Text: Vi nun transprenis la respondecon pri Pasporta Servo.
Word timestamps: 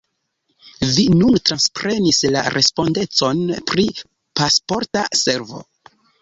Vi 0.93 1.03
nun 1.17 1.35
transprenis 1.49 2.21
la 2.37 2.41
respondecon 2.55 3.45
pri 3.73 3.87
Pasporta 4.41 5.05
Servo. 5.21 5.63